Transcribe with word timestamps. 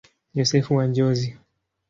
Yosefu 0.37 0.75
wa 0.75 0.85
Njozi. 0.87 1.37